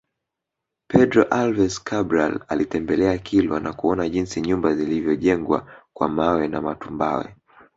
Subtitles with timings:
[0.87, 7.35] Pedro Alvares Cabral alitembelea Kilwa na kuona jinsi nyumba zilivyojengwa kwa mawe na matumbawe